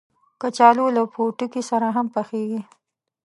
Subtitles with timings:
[0.41, 2.61] کچالو له پوټکي سره هم پخېږي